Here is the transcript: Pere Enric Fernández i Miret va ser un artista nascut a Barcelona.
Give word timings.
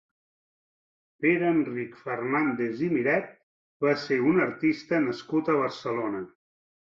Pere 1.25 1.49
Enric 1.55 1.99
Fernández 2.05 2.81
i 2.87 2.89
Miret 2.95 3.29
va 3.87 3.93
ser 4.05 4.19
un 4.31 4.41
artista 4.49 5.03
nascut 5.09 5.53
a 5.55 5.59
Barcelona. 5.61 6.23